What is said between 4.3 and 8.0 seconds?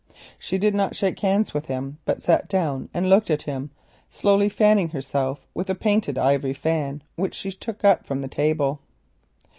fanning herself with a painted ivory fan which she took